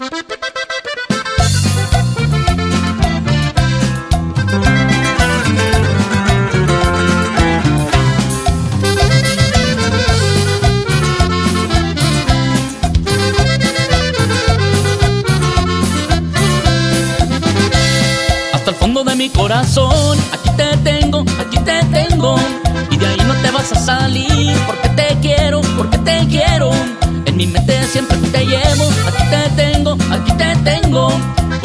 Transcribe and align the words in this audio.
Hasta 0.00 0.10
el 18.68 18.76
fondo 18.76 19.02
de 19.02 19.16
mi 19.16 19.28
corazón, 19.30 20.16
aquí 20.32 20.50
te 20.56 20.76
tengo, 20.84 21.24
aquí 21.40 21.58
te 21.58 21.82
tengo. 21.86 22.36
Y 22.92 22.96
de 22.98 23.06
ahí 23.08 23.18
no 23.26 23.34
te 23.42 23.50
vas 23.50 23.72
a 23.72 23.74
salir, 23.74 24.56
porque 24.64 24.88
te 24.90 25.18
quiero, 25.20 25.60
porque 25.76 25.98
te 25.98 26.24
quiero. 26.28 26.70
En 27.26 27.36
mi 27.36 27.48
mente 27.48 27.82
siempre 27.88 28.16
te 28.18 28.46
llevo, 28.46 28.88
aquí 29.08 29.24
te 29.28 29.50
tengo. 29.56 29.77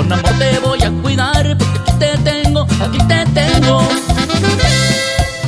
Con 0.04 0.12
amor 0.12 0.38
te 0.38 0.60
voy 0.60 0.84
a 0.84 0.92
cuidar, 1.02 1.58
porque 1.58 1.80
aquí 1.80 1.92
te 1.98 2.18
tengo, 2.18 2.62
aquí 2.64 2.98
te 3.08 3.26
tengo. 3.28 3.88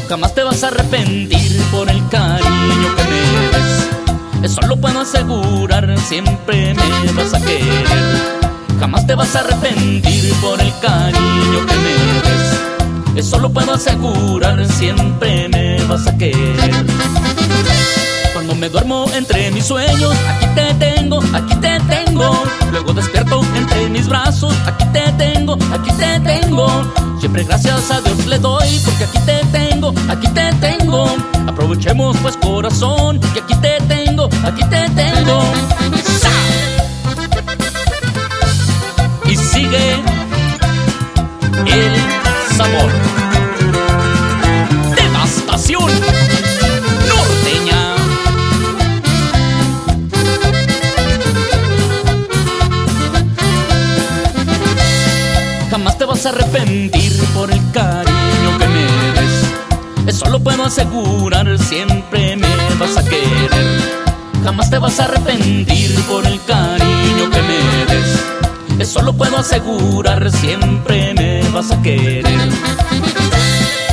Jamás 0.07 0.33
te 0.33 0.43
vas 0.43 0.63
a 0.63 0.67
arrepentir 0.67 1.61
por 1.71 1.89
el 1.89 2.07
cariño 2.07 2.95
que 2.95 3.03
me 3.03 3.19
des. 3.51 4.49
Eso 4.49 4.61
lo 4.61 4.77
puedo 4.77 5.01
asegurar, 5.01 5.93
siempre 5.99 6.73
me 6.73 7.11
vas 7.11 7.33
a 7.33 7.41
querer. 7.41 7.85
Jamás 8.79 9.05
te 9.05 9.15
vas 9.15 9.35
a 9.35 9.41
arrepentir 9.41 10.33
por 10.35 10.61
el 10.61 10.71
cariño 10.79 11.65
que 11.67 11.75
me 11.75 11.93
des. 12.29 13.25
Eso 13.25 13.39
lo 13.39 13.49
puedo 13.49 13.73
asegurar, 13.73 14.65
siempre 14.69 15.49
me 15.49 15.83
vas 15.83 16.07
a 16.07 16.17
querer. 16.17 16.85
Cuando 18.31 18.55
me 18.55 18.69
duermo 18.69 19.05
entre 19.13 19.51
mis 19.51 19.65
sueños, 19.65 20.15
aquí 20.29 20.44
Siempre 27.25 27.43
gracias 27.43 27.89
a 27.89 28.01
Dios 28.01 28.27
le 28.27 28.37
doy, 28.37 28.79
porque 28.85 29.05
aquí 29.05 29.17
te 29.25 29.43
tengo, 29.45 29.91
aquí 30.09 30.27
te 30.27 30.53
tengo. 30.61 31.07
Aprovechemos 31.47 32.15
pues 32.17 32.37
corazón, 32.37 33.19
que 33.33 33.39
aquí 33.39 33.55
te 33.55 33.81
tengo, 33.87 34.29
aquí 34.43 34.63
te 34.65 34.87
tengo. 34.91 35.41
¡Sa! 36.19 36.29
Y 39.27 39.35
sigue 39.35 40.03
el 41.65 41.95
sabor. 42.55 42.91
Jamás 55.75 55.97
te 55.97 56.05
vas 56.05 56.25
a 56.25 56.29
arrepentir 56.29 57.11
por 57.33 57.51
el 57.51 57.59
cariño 57.73 58.57
que 58.57 58.65
me 58.65 58.85
des. 59.19 60.15
Eso 60.15 60.29
lo 60.29 60.39
puedo 60.39 60.63
asegurar, 60.63 61.59
siempre 61.59 62.37
me 62.37 62.47
vas 62.79 62.95
a 62.95 63.03
querer. 63.03 63.81
Jamás 64.41 64.69
te 64.69 64.77
vas 64.77 64.97
a 65.01 65.03
arrepentir 65.03 65.93
por 66.05 66.25
el 66.25 66.41
cariño 66.45 67.29
que 67.29 67.41
me 67.41 67.93
des. 67.93 68.23
Eso 68.79 69.01
lo 69.01 69.11
puedo 69.17 69.37
asegurar, 69.37 70.31
siempre 70.31 71.13
me 71.13 71.41
vas 71.49 71.69
a 71.69 71.81
querer. 71.81 72.23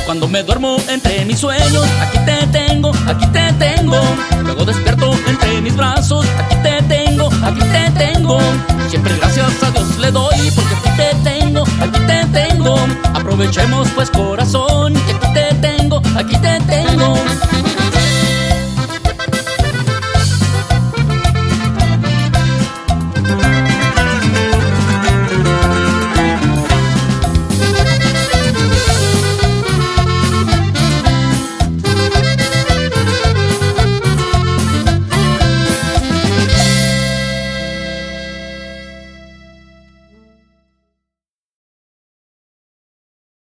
Cuando 0.05 0.29
me 0.29 0.41
duermo 0.41 0.77
entre 0.87 1.25
mis 1.25 1.39
sueños, 1.39 1.85
aquí 1.99 2.17
te 2.19 2.47
tengo, 2.47 2.93
aquí 3.07 3.27
te 3.27 3.51
tengo. 3.59 3.99
Luego 4.45 4.63
despierto 4.63 5.11
entre 5.27 5.59
mis 5.59 5.75
brazos, 5.75 6.25
aquí 6.39 6.55
te 6.63 6.81
tengo, 6.83 7.29
aquí 7.43 7.59
te 7.59 7.91
tengo. 8.05 8.39
Siempre 8.87 9.17
gracias 9.17 9.63
a 9.63 9.71
Dios 9.71 9.97
le 9.99 10.11
doy, 10.11 10.32
Aprovechemos 13.33 13.89
pues 13.95 14.11
corazón, 14.11 14.62